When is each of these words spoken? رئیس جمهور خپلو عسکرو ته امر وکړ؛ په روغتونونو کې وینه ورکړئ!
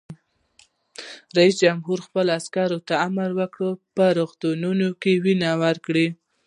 رئیس 1.37 1.55
جمهور 1.63 1.99
خپلو 2.05 2.29
عسکرو 2.39 2.79
ته 2.87 2.93
امر 3.07 3.29
وکړ؛ 3.39 3.69
په 3.95 4.05
روغتونونو 4.17 4.87
کې 5.01 5.13
وینه 5.23 5.49
ورکړئ! 5.63 6.07